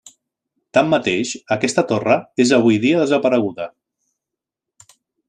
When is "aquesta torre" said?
1.57-2.17